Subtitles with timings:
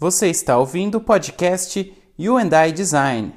[0.00, 3.32] Você está ouvindo o podcast You and I Design.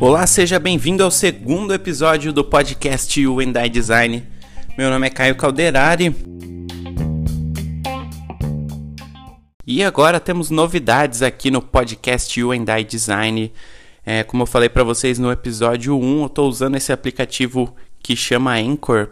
[0.00, 4.26] Olá, seja bem-vindo ao segundo episódio do podcast You and I Design.
[4.78, 6.16] Meu nome é Caio Calderari.
[9.66, 13.52] E agora temos novidades aqui no podcast You and I Design.
[14.02, 18.16] É, como eu falei para vocês no episódio 1, eu estou usando esse aplicativo que
[18.16, 19.10] chama Anchor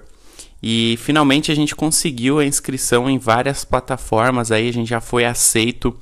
[0.63, 4.51] e finalmente a gente conseguiu a inscrição em várias plataformas.
[4.51, 5.97] Aí a gente já foi aceito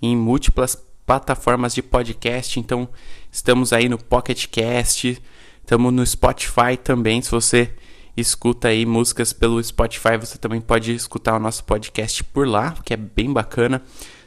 [0.00, 0.76] em múltiplas
[1.06, 2.58] plataformas de podcast.
[2.58, 2.88] Então
[3.30, 5.20] estamos aí no Pocket Cast,
[5.60, 7.20] estamos no Spotify também.
[7.20, 7.70] Se você
[8.16, 12.94] escuta aí músicas pelo Spotify, você também pode escutar o nosso podcast por lá, que
[12.94, 13.82] é bem bacana.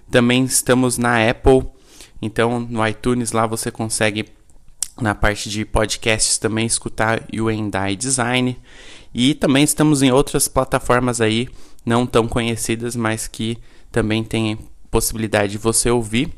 [0.09, 1.65] Também estamos na Apple,
[2.21, 4.25] então no iTunes lá você consegue
[5.01, 8.59] na parte de podcasts também escutar o Endai Design.
[9.13, 11.47] E também estamos em outras plataformas aí,
[11.85, 13.57] não tão conhecidas, mas que
[13.91, 14.57] também tem
[14.89, 16.33] possibilidade de você ouvir.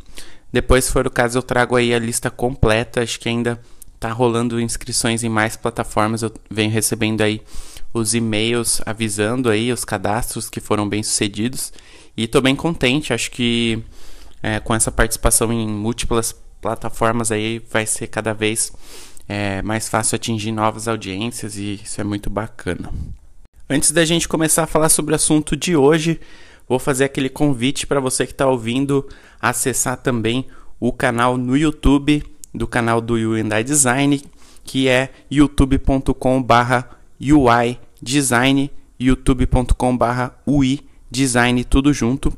[0.51, 3.01] Depois, se for o caso, eu trago aí a lista completa.
[3.01, 3.59] Acho que ainda
[3.93, 6.21] está rolando inscrições em mais plataformas.
[6.21, 7.41] Eu venho recebendo aí
[7.93, 11.73] os e-mails avisando aí os cadastros que foram bem sucedidos.
[12.15, 13.13] E estou bem contente.
[13.13, 13.83] Acho que
[14.43, 18.71] é, com essa participação em múltiplas plataformas aí vai ser cada vez
[19.27, 22.91] é mais fácil atingir novas audiências e isso é muito bacana.
[23.69, 26.19] Antes da gente começar a falar sobre o assunto de hoje,
[26.69, 29.07] vou fazer aquele convite para você que está ouvindo
[29.41, 30.45] acessar também
[30.79, 32.23] o canal no YouTube
[32.53, 34.21] do canal do Hyundai Design,
[34.63, 40.79] que é youtube.com/ui design, youtube.com/ui
[41.09, 42.33] design tudo junto.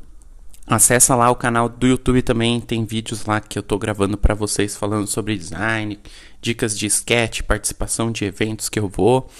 [0.68, 4.34] Acessa lá o canal do YouTube também, tem vídeos lá que eu estou gravando para
[4.34, 5.98] vocês falando sobre design,
[6.42, 9.30] dicas de sketch, participação de eventos que eu vou.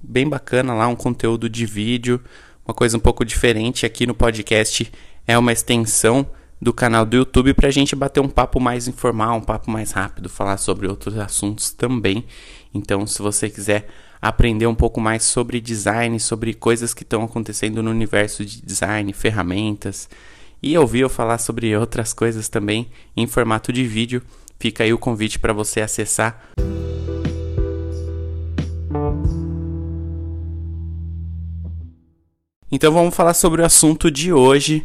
[0.00, 2.22] Bem bacana lá, um conteúdo de vídeo,
[2.64, 4.92] uma coisa um pouco diferente aqui no podcast.
[5.26, 6.24] É uma extensão
[6.62, 9.90] do canal do YouTube para a gente bater um papo mais informal, um papo mais
[9.90, 12.24] rápido, falar sobre outros assuntos também.
[12.72, 13.88] Então, se você quiser
[14.22, 19.12] aprender um pouco mais sobre design, sobre coisas que estão acontecendo no universo de design,
[19.12, 20.08] ferramentas,
[20.62, 24.22] e ouvir eu falar sobre outras coisas também em formato de vídeo,
[24.58, 26.50] fica aí o convite para você acessar.
[32.72, 34.84] Então vamos falar sobre o assunto de hoje,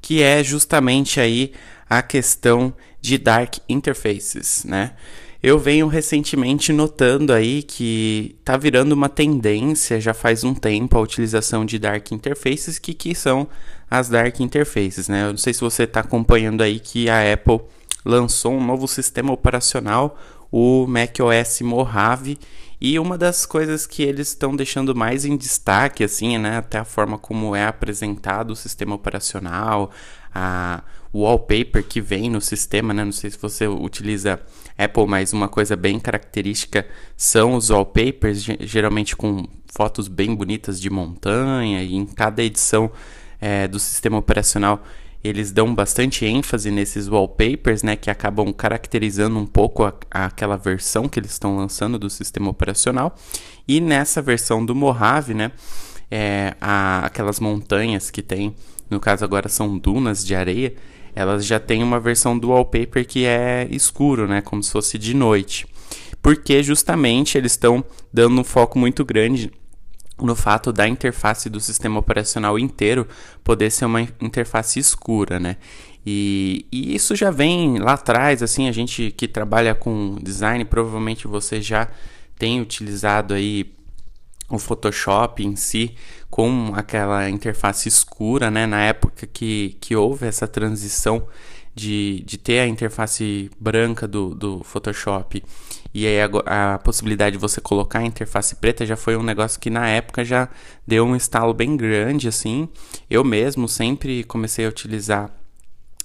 [0.00, 1.52] que é justamente aí
[1.88, 4.94] a questão de dark interfaces, né?
[5.40, 11.00] Eu venho recentemente notando aí que tá virando uma tendência já faz um tempo a
[11.00, 13.48] utilização de dark interfaces, que, que são
[13.90, 15.24] as dark interfaces, né?
[15.24, 17.60] Eu não sei se você está acompanhando aí que a Apple
[18.04, 20.18] lançou um novo sistema operacional,
[20.50, 22.38] o macOS Mojave,
[22.80, 26.84] e uma das coisas que eles estão deixando mais em destaque, assim, né, até a
[26.84, 29.90] forma como é apresentado o sistema operacional,
[30.32, 30.82] a
[31.12, 33.04] wallpaper que vem no sistema, né?
[33.04, 34.40] Não sei se você utiliza
[34.76, 40.90] Apple, mas uma coisa bem característica são os wallpapers, geralmente com fotos bem bonitas de
[40.90, 42.90] montanha, e em cada edição
[43.40, 44.82] é, do sistema operacional
[45.22, 50.56] eles dão bastante ênfase nesses wallpapers, né, que acabam caracterizando um pouco a, a, aquela
[50.56, 53.14] versão que eles estão lançando do sistema operacional.
[53.66, 55.50] E nessa versão do Mojave, né,
[56.10, 58.54] é, a, aquelas montanhas que tem,
[58.88, 60.74] no caso agora são dunas de areia,
[61.14, 65.14] elas já têm uma versão do wallpaper que é escuro, né, como se fosse de
[65.14, 65.66] noite.
[66.22, 69.50] Porque justamente eles estão dando um foco muito grande
[70.20, 73.06] no fato da interface do sistema operacional inteiro
[73.44, 75.56] poder ser uma interface escura, né?
[76.04, 81.26] E, e, isso já vem lá atrás, assim, a gente que trabalha com design, provavelmente
[81.26, 81.88] você já
[82.38, 83.74] tem utilizado aí
[84.50, 85.94] o Photoshop em si
[86.30, 88.66] com aquela interface escura, né?
[88.66, 91.26] Na época que, que houve essa transição
[91.78, 95.42] de, de ter a interface branca do, do Photoshop
[95.94, 99.60] e aí a, a, possibilidade de você colocar a interface preta já foi um negócio
[99.60, 100.48] que na época já
[100.86, 102.68] deu um estalo bem grande, assim.
[103.08, 105.30] Eu mesmo sempre comecei a utilizar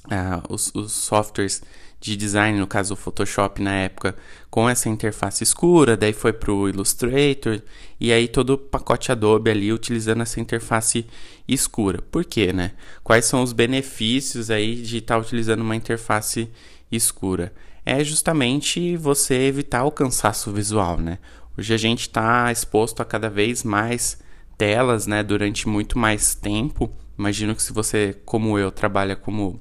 [0.06, 1.62] uh, os, os softwares
[2.03, 4.13] de design, no caso o Photoshop na época,
[4.50, 7.61] com essa interface escura, daí foi para o Illustrator
[7.97, 11.05] e aí todo o pacote Adobe ali utilizando essa interface
[11.47, 12.01] escura.
[12.01, 12.73] Por quê, né?
[13.05, 16.50] Quais são os benefícios aí de estar tá utilizando uma interface
[16.91, 17.53] escura?
[17.85, 21.19] É justamente você evitar o cansaço visual, né?
[21.57, 24.19] Hoje a gente está exposto a cada vez mais
[24.57, 26.91] telas, né, durante muito mais tempo.
[27.17, 29.57] Imagino que se você, como eu, trabalha como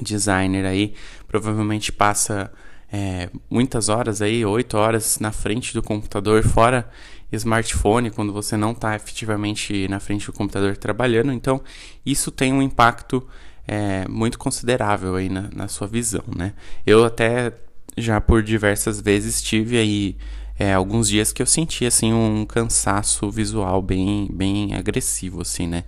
[0.00, 0.94] designer aí,
[1.32, 2.52] provavelmente passa
[2.92, 6.86] é, muitas horas aí, 8 horas na frente do computador, fora
[7.32, 11.32] smartphone, quando você não está efetivamente na frente do computador trabalhando.
[11.32, 11.62] Então,
[12.04, 13.26] isso tem um impacto
[13.66, 16.52] é, muito considerável aí na, na sua visão, né?
[16.86, 17.54] Eu até
[17.96, 20.16] já por diversas vezes tive aí
[20.58, 25.84] é, alguns dias que eu senti assim um cansaço visual bem, bem agressivo, assim, né?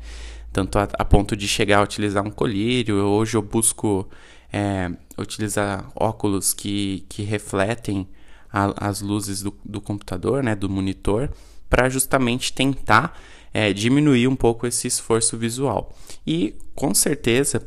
[0.51, 2.97] Tanto a, a ponto de chegar a utilizar um colírio.
[2.97, 4.09] Hoje eu busco
[4.53, 8.09] é, utilizar óculos que, que refletem
[8.53, 11.31] a, as luzes do, do computador, né, do monitor,
[11.69, 13.19] para justamente tentar
[13.53, 15.97] é, diminuir um pouco esse esforço visual.
[16.27, 17.67] E com certeza,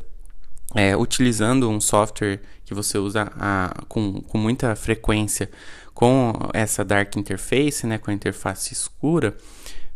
[0.76, 5.50] é, utilizando um software que você usa a, com, com muita frequência
[5.94, 9.36] com essa dark interface, né, com a interface escura,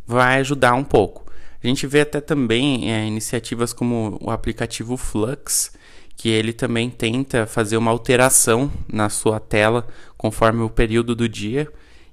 [0.07, 1.31] vai ajudar um pouco.
[1.63, 5.71] A gente vê até também é, iniciativas como o aplicativo Flux,
[6.21, 11.67] que ele também tenta fazer uma alteração na sua tela conforme o período do dia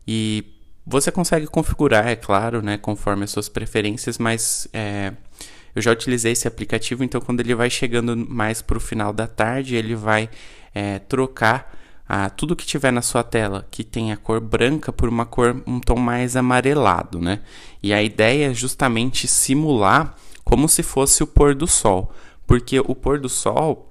[0.06, 0.46] e
[0.86, 5.12] você consegue configurar, é claro, né, conforme as suas preferências, mas é,
[5.76, 9.26] eu já utilizei esse aplicativo, então quando ele vai chegando mais para o final da
[9.26, 10.30] tarde, ele vai
[10.74, 11.76] é, trocar
[12.08, 15.62] ah, tudo que tiver na sua tela que tem a cor branca por uma cor
[15.66, 17.40] um tom mais amarelado, né?
[17.82, 22.10] E a ideia é justamente simular como se fosse o pôr do sol,
[22.46, 23.87] porque o pôr do sol,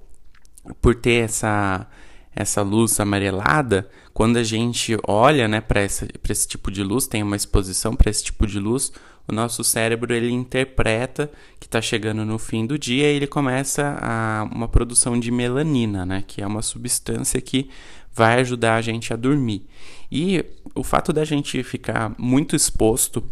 [0.80, 1.86] por ter essa
[2.34, 7.20] essa luz amarelada, quando a gente olha né, para esse, esse tipo de luz, tem
[7.20, 8.92] uma exposição para esse tipo de luz,
[9.26, 11.28] o nosso cérebro ele interpreta
[11.58, 16.06] que está chegando no fim do dia e ele começa a, uma produção de melanina,
[16.06, 17.68] né, que é uma substância que
[18.12, 19.66] vai ajudar a gente a dormir.
[20.10, 20.44] E
[20.76, 23.22] o fato da gente ficar muito exposto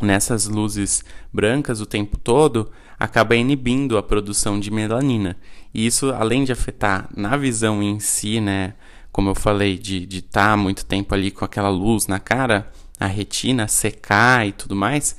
[0.00, 5.36] nessas luzes brancas o tempo todo acaba inibindo a produção de melanina.
[5.72, 8.74] E isso, além de afetar na visão em si, né,
[9.12, 13.06] como eu falei, de estar tá muito tempo ali com aquela luz na cara, a
[13.06, 15.16] retina secar e tudo mais,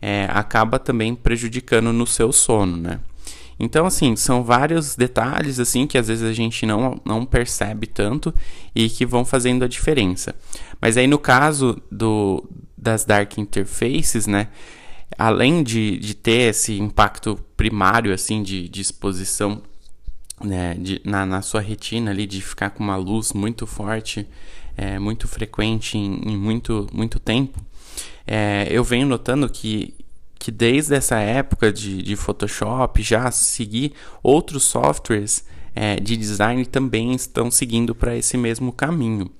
[0.00, 3.00] é, acaba também prejudicando no seu sono, né?
[3.58, 8.34] Então, assim, são vários detalhes assim que às vezes a gente não, não percebe tanto
[8.74, 10.34] e que vão fazendo a diferença.
[10.80, 12.44] Mas aí no caso do,
[12.76, 14.48] das dark interfaces, né?
[15.16, 19.62] Além de, de ter esse impacto primário assim de, de exposição
[20.42, 24.26] né, de, na, na sua retina ali, de ficar com uma luz muito forte,
[24.76, 27.60] é, muito frequente em, em muito, muito tempo,
[28.26, 29.94] é, eu venho notando que
[30.44, 35.42] que desde essa época de, de Photoshop já segui outros softwares
[35.74, 39.30] é, de design também estão seguindo para esse mesmo caminho.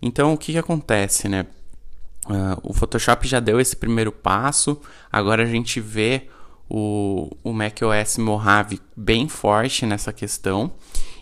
[0.00, 1.44] Então o que, que acontece, né?
[2.24, 4.80] Uh, o Photoshop já deu esse primeiro passo,
[5.12, 6.26] agora a gente vê
[6.68, 10.72] o, o macOS Mojave bem forte nessa questão.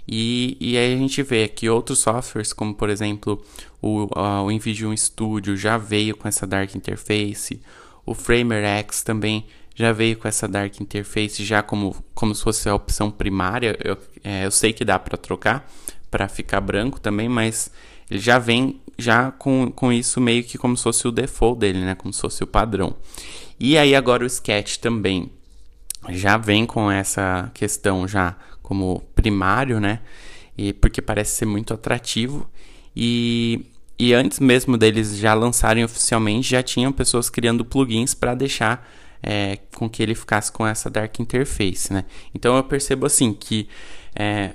[0.07, 3.43] E, e aí a gente vê que outros softwares, como por exemplo
[3.81, 7.61] o, uh, o InVision Studio, já veio com essa Dark Interface.
[8.05, 12.69] O Framer X também já veio com essa Dark Interface já como, como se fosse
[12.69, 13.77] a opção primária.
[13.83, 15.69] Eu, é, eu sei que dá para trocar
[16.11, 17.73] para ficar branco também, mas
[18.11, 21.81] ele já vem já com, com isso meio que como se fosse o default dele,
[21.81, 21.95] né?
[21.95, 22.97] Como se fosse o padrão.
[23.59, 25.31] E aí agora o Sketch também
[26.11, 30.01] já vem com essa questão já como primário, né?
[30.57, 32.49] E porque parece ser muito atrativo
[32.95, 33.67] e
[33.99, 38.89] e antes mesmo deles já lançarem oficialmente, já tinham pessoas criando plugins para deixar
[39.23, 42.05] é, com que ele ficasse com essa dark interface, né?
[42.35, 43.69] Então eu percebo assim que
[44.15, 44.55] é,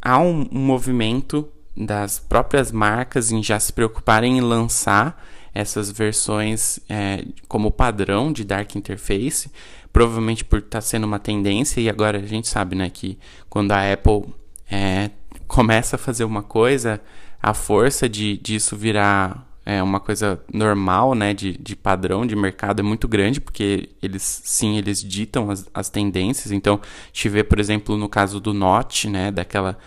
[0.00, 6.80] há um, um, movimento das próprias marcas em já se preocuparem em lançar essas versões
[6.88, 9.50] é, como padrão de dark interface,
[9.92, 13.18] provavelmente por estar tá sendo uma tendência e agora a gente sabe, né, que
[13.48, 14.24] quando a Apple
[14.70, 15.10] é,
[15.46, 17.00] começa a fazer uma coisa
[17.40, 22.80] a força de disso virar é, uma coisa normal, né, de, de padrão de mercado
[22.80, 26.50] é muito grande, porque eles, sim, eles ditam as, as tendências.
[26.50, 29.78] Então, a gente vê, por exemplo, no caso do Note, né, daquela,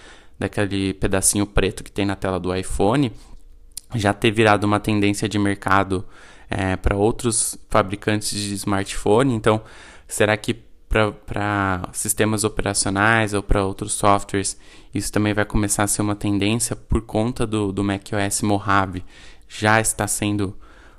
[0.42, 3.12] daquele pedacinho preto que tem na tela do iPhone,
[3.96, 6.06] já ter virado uma tendência de mercado
[6.50, 9.34] é, para outros fabricantes de smartphone.
[9.34, 9.62] Então,
[10.08, 10.54] será que
[10.90, 14.60] para sistemas operacionais ou para outros softwares,
[14.94, 19.06] isso também vai começar a ser uma tendência por conta do, do macOS Mojave.
[19.48, 20.54] Já está sendo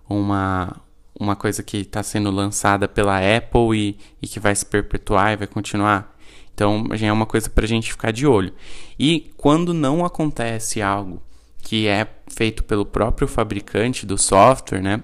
[0.08, 0.80] uma,
[1.18, 5.37] uma coisa que está sendo lançada pela Apple e, e que vai se perpetuar e
[5.37, 6.12] vai continuar.
[6.54, 8.52] Então, já é uma coisa para a gente ficar de olho.
[8.99, 11.23] E quando não acontece algo
[11.62, 15.02] que é feito pelo próprio fabricante do software, né?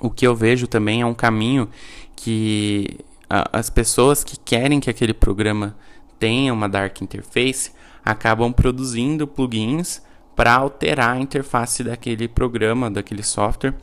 [0.00, 1.68] O que eu vejo também é um caminho
[2.16, 2.98] que
[3.28, 5.76] as pessoas que querem que aquele programa
[6.18, 7.72] tenha uma dark interface
[8.04, 10.02] acabam produzindo plugins
[10.36, 13.74] para alterar a interface daquele programa, daquele software,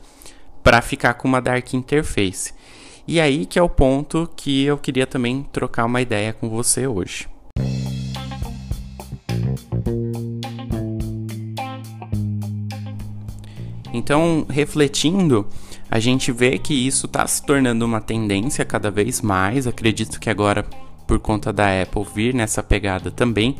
[0.62, 2.52] para ficar com uma dark interface.
[3.06, 6.86] E aí que é o ponto que eu queria também trocar uma ideia com você
[6.86, 7.28] hoje.
[13.92, 15.46] Então, refletindo,
[15.90, 19.66] a gente vê que isso está se tornando uma tendência cada vez mais.
[19.66, 20.64] Acredito que agora,
[21.06, 23.56] por conta da Apple vir nessa pegada também,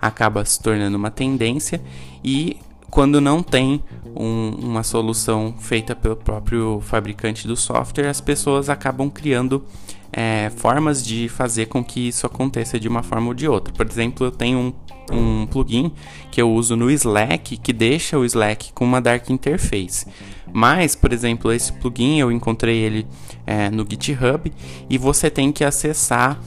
[0.00, 1.80] acaba se tornando uma tendência.
[2.22, 2.58] E
[2.90, 3.82] quando não tem
[4.16, 9.64] um, uma solução feita pelo próprio fabricante do software, as pessoas acabam criando
[10.12, 13.72] é, formas de fazer com que isso aconteça de uma forma ou de outra.
[13.72, 14.72] Por exemplo, eu tenho um
[15.12, 15.92] um plugin
[16.30, 20.06] que eu uso no Slack que deixa o Slack com uma dark interface.
[20.52, 23.06] Mas, por exemplo, esse plugin eu encontrei ele
[23.46, 24.52] é, no GitHub
[24.88, 26.38] e você tem que acessar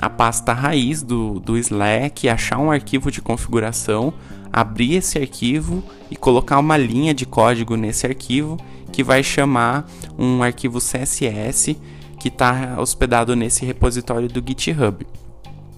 [0.00, 4.12] a pasta raiz do, do Slack, achar um arquivo de configuração,
[4.52, 8.58] abrir esse arquivo e colocar uma linha de código nesse arquivo
[8.92, 11.76] que vai chamar um arquivo CSS
[12.20, 15.06] que está hospedado nesse repositório do GitHub.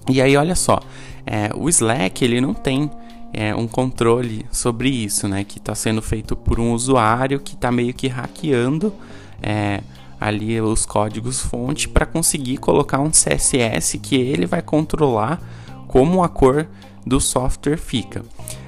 [0.09, 0.79] E aí, olha só,
[1.25, 2.91] é, o Slack ele não tem
[3.33, 5.43] é, um controle sobre isso, né?
[5.43, 8.93] Que está sendo feito por um usuário que está meio que hackeando
[9.41, 9.81] é,
[10.19, 15.41] ali os códigos fonte para conseguir colocar um CSS que ele vai controlar
[15.87, 16.67] como a cor
[17.05, 18.23] do software fica.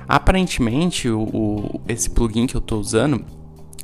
[0.08, 3.24] Aparentemente, o, o esse plugin que eu estou usando,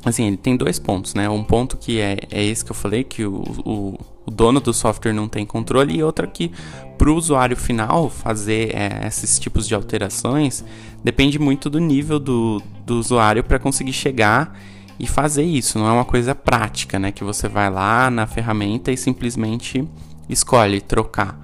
[0.04, 1.28] assim, ele tem dois pontos, né?
[1.28, 4.72] Um ponto que é, é esse que eu falei, que o, o, o dono do
[4.72, 6.50] software não tem controle, e outra que
[6.96, 10.64] para o usuário final fazer é, esses tipos de alterações
[11.02, 14.58] depende muito do nível do, do usuário para conseguir chegar
[14.98, 15.78] e fazer isso.
[15.78, 17.12] Não é uma coisa prática, né?
[17.12, 19.86] Que você vai lá na ferramenta e simplesmente
[20.28, 21.38] escolhe trocar.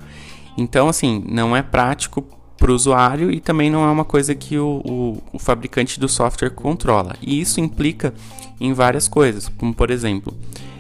[0.57, 2.25] Então, assim, não é prático
[2.61, 6.07] para o usuário e também não é uma coisa que o, o, o, fabricante do
[6.07, 7.17] software controla.
[7.23, 8.13] E isso implica
[8.61, 10.37] em várias coisas, como por exemplo,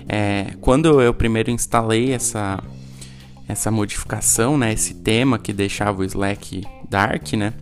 [0.07, 2.63] é, quando eu primeiro instalei essa,
[3.49, 7.55] essa modificação, né, esse tema que deixava o Slack dark, né,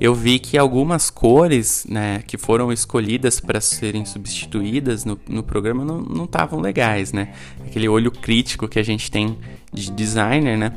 [0.00, 5.84] eu vi que algumas cores né, que foram escolhidas para serem substituídas no, no programa
[5.84, 7.32] não estavam legais, né?
[7.64, 9.38] Aquele olho crítico que a gente tem
[9.72, 10.72] de designer, né?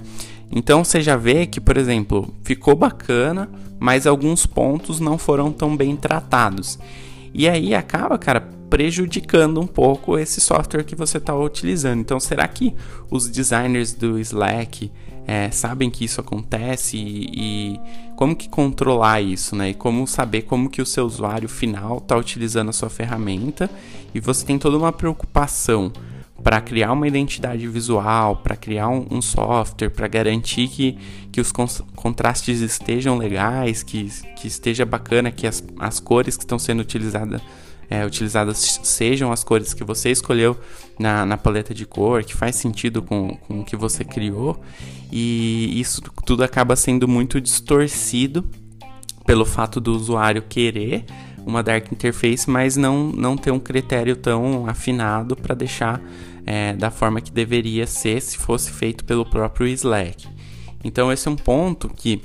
[0.52, 3.50] Então você já vê que, por exemplo, ficou bacana,
[3.80, 6.80] mas alguns pontos não foram tão bem tratados.
[7.34, 12.00] E aí acaba, cara, prejudicando um pouco esse software que você está utilizando.
[12.00, 12.74] Então, será que
[13.10, 14.92] os designers do Slack
[15.28, 17.80] é, sabem que isso acontece e, e,
[18.16, 19.70] como que controlar isso, né?
[19.70, 23.70] E como saber como que o seu usuário final está utilizando a sua ferramenta
[24.14, 25.92] e você tem toda uma preocupação
[26.46, 30.96] para criar uma identidade visual, para criar um, um software, para garantir que,
[31.32, 36.60] que os contrastes estejam legais, que, que esteja bacana, que as, as cores que estão
[36.60, 37.42] sendo utilizadas
[37.90, 40.56] é, utilizadas sejam as cores que você escolheu
[41.00, 44.62] na, na paleta de cor, que faz sentido com, com o que você criou,
[45.12, 48.48] e isso tudo acaba sendo muito distorcido
[49.26, 51.06] pelo fato do usuário querer
[51.46, 56.02] uma dark interface, mas não, não ter um critério tão afinado para deixar
[56.46, 60.28] é, da forma que deveria ser se fosse feito pelo próprio Slack.
[60.84, 62.22] Então esse é um ponto que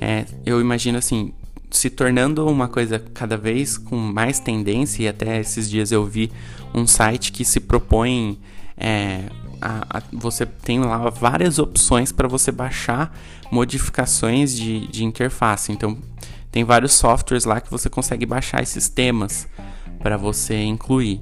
[0.00, 1.32] é, eu imagino assim,
[1.70, 6.30] se tornando uma coisa cada vez com mais tendência, e até esses dias eu vi
[6.74, 8.38] um site que se propõe.
[8.76, 9.24] É,
[9.60, 13.16] a, a, você tem lá várias opções para você baixar
[13.50, 15.72] modificações de, de interface.
[15.72, 15.98] Então,
[16.52, 19.48] tem vários softwares lá que você consegue baixar esses temas
[19.98, 21.20] para você incluir.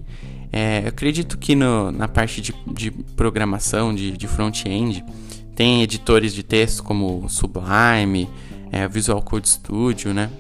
[0.57, 5.05] É, eu acredito que no, na parte de, de programação, de, de front-end,
[5.57, 8.31] tem editores de texto como Sublime,
[8.71, 10.31] é, Visual Code Studio, né?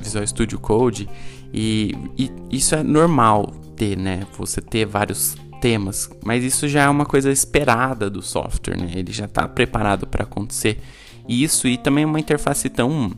[0.00, 1.06] Visual Studio Code.
[1.52, 4.26] E, e, isso é normal ter, né?
[4.38, 8.92] Você ter vários temas, mas isso já é uma coisa esperada do software, né?
[8.94, 10.80] Ele já está preparado para acontecer.
[11.28, 13.12] Isso e também uma interface tão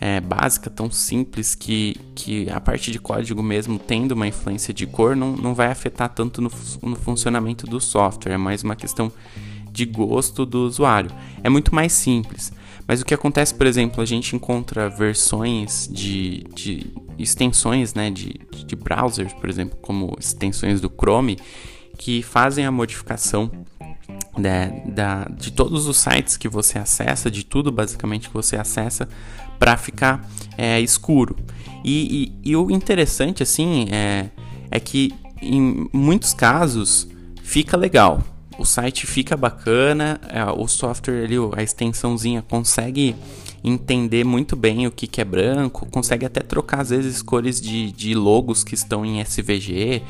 [0.00, 4.86] é, básica, tão simples que, que a parte de código mesmo tendo uma influência de
[4.86, 6.50] cor não, não vai afetar tanto no,
[6.82, 8.34] no funcionamento do software.
[8.34, 9.10] É mais uma questão
[9.70, 11.10] de gosto do usuário.
[11.42, 12.52] É muito mais simples.
[12.86, 16.86] Mas o que acontece, por exemplo, a gente encontra versões de, de
[17.18, 21.38] extensões né, de, de browsers, por exemplo, como extensões do Chrome,
[21.98, 23.50] que fazem a modificação
[24.38, 29.08] né, da, de todos os sites que você acessa, de tudo basicamente que você acessa,
[29.58, 31.36] para ficar é, escuro.
[31.84, 34.30] E, e, e, o interessante assim é,
[34.70, 37.08] é que em muitos casos
[37.42, 38.22] fica legal.
[38.58, 43.14] o site fica bacana, é, o software ali, a extensãozinha consegue
[43.62, 47.92] entender muito bem o que, que é branco, consegue até trocar às vezes cores de,
[47.92, 50.02] de logos que estão em SVG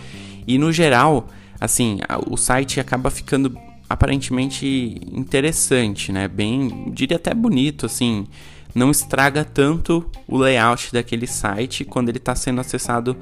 [0.46, 1.28] e no geral,
[1.60, 3.54] assim, o site acaba ficando
[3.88, 6.28] aparentemente interessante, né?
[6.28, 8.26] Bem, diria até bonito, assim,
[8.74, 13.16] não estraga tanto o layout daquele site quando ele está sendo acessado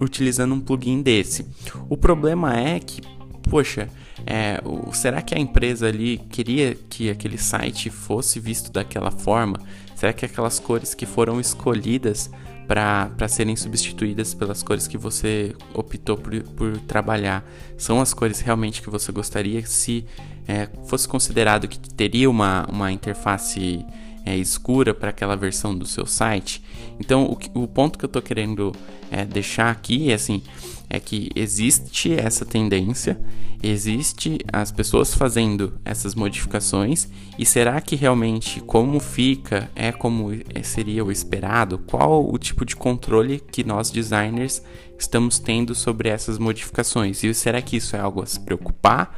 [0.00, 1.46] utilizando um plugin desse.
[1.88, 3.00] O problema é que,
[3.48, 3.88] poxa,
[4.26, 9.58] é, o, será que a empresa ali queria que aquele site fosse visto daquela forma?
[9.94, 12.30] Será que aquelas cores que foram escolhidas
[12.66, 17.44] para serem substituídas pelas cores que você optou por, por, trabalhar
[17.76, 19.64] são as cores realmente que você gostaria?
[19.66, 20.04] Se
[20.46, 23.84] é, fosse considerado que teria uma, uma interface
[24.24, 26.62] é, escura para aquela versão do seu site.
[26.98, 27.24] Então,
[27.54, 28.72] o, o ponto que eu estou querendo
[29.10, 30.42] é, deixar aqui é assim,
[30.88, 33.18] é que existe essa tendência,
[33.62, 40.62] existe as pessoas fazendo essas modificações e será que realmente como fica é como é,
[40.62, 41.78] seria o esperado?
[41.78, 44.62] Qual o tipo de controle que nós designers
[44.98, 47.22] estamos tendo sobre essas modificações?
[47.22, 49.14] E será que isso é algo a se preocupar?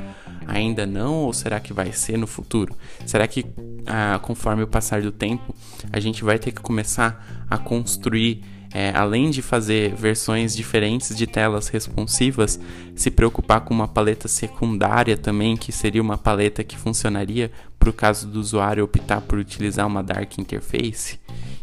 [0.46, 2.76] Ainda não ou será que vai ser no futuro?
[3.06, 3.44] Será que
[3.86, 5.54] ah, conforme o passar do tempo
[5.92, 8.42] a gente vai ter que começar a construir
[8.74, 12.58] é, além de fazer versões diferentes de telas responsivas,
[12.96, 17.92] se preocupar com uma paleta secundária também, que seria uma paleta que funcionaria para o
[17.92, 21.20] caso do usuário optar por utilizar uma Dark Interface.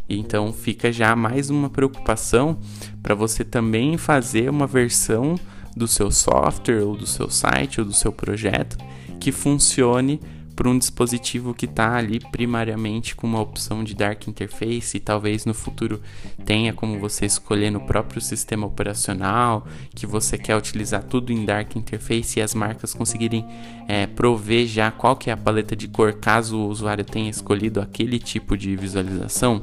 [0.08, 2.58] Então fica já mais uma preocupação
[3.04, 5.36] para você também fazer uma versão
[5.76, 8.78] do seu software ou do seu site ou do seu projeto
[9.20, 10.20] que funcione
[10.56, 15.44] para um dispositivo que está ali primariamente com uma opção de Dark Interface e talvez
[15.46, 16.02] no futuro
[16.46, 21.76] tenha como você escolher no próprio sistema operacional que você quer utilizar tudo em Dark
[21.76, 23.44] Interface e as marcas conseguirem
[23.88, 27.82] é, prover já qual que é a paleta de cor caso o usuário tenha escolhido
[27.82, 29.62] aquele tipo de visualização.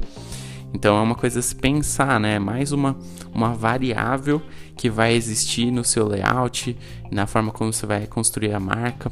[0.73, 2.39] Então é uma coisa a se pensar, né?
[2.39, 2.97] Mais uma,
[3.33, 4.41] uma variável
[4.77, 6.77] que vai existir no seu layout,
[7.11, 9.11] na forma como você vai construir a marca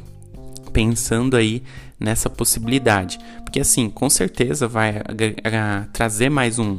[0.72, 1.62] pensando aí
[1.98, 3.18] nessa possibilidade.
[3.42, 5.02] Porque assim, com certeza vai
[5.92, 6.78] trazer mais um,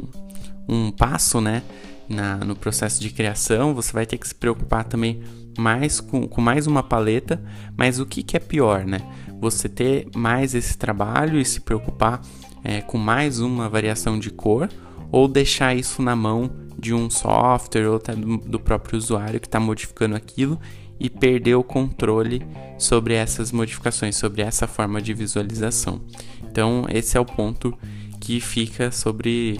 [0.67, 1.63] um passo, né?
[2.07, 5.21] Na, no processo de criação, você vai ter que se preocupar também
[5.57, 7.39] mais com, com mais uma paleta,
[7.77, 8.99] mas o que, que é pior, né?
[9.39, 12.21] Você ter mais esse trabalho e se preocupar
[12.63, 14.69] é, com mais uma variação de cor
[15.11, 19.47] ou deixar isso na mão de um software ou até do, do próprio usuário que
[19.47, 20.59] está modificando aquilo
[20.99, 22.45] e perder o controle
[22.77, 26.01] sobre essas modificações, sobre essa forma de visualização.
[26.43, 27.73] Então, esse é o ponto
[28.19, 29.57] que fica sobre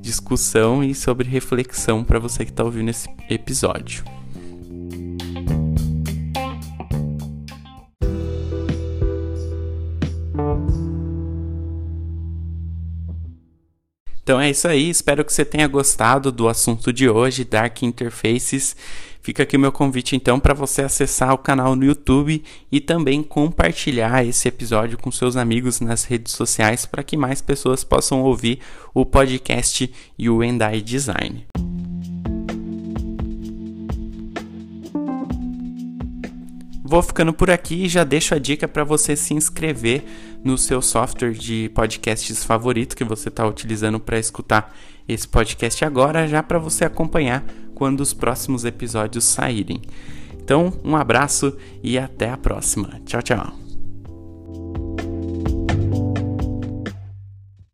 [0.00, 4.04] discussão e sobre reflexão para você que está ouvindo esse episódio.
[14.32, 18.74] Então é isso aí, espero que você tenha gostado do assunto de hoje, Dark Interfaces.
[19.20, 22.42] Fica aqui o meu convite então para você acessar o canal no YouTube
[22.72, 27.84] e também compartilhar esse episódio com seus amigos nas redes sociais para que mais pessoas
[27.84, 28.60] possam ouvir
[28.94, 31.44] o podcast You and I Design.
[36.92, 40.04] Vou ficando por aqui e já deixo a dica para você se inscrever
[40.44, 44.76] no seu software de podcasts favorito que você está utilizando para escutar
[45.08, 49.80] esse podcast agora, já para você acompanhar quando os próximos episódios saírem.
[50.34, 53.00] Então, um abraço e até a próxima.
[53.06, 53.61] Tchau, tchau.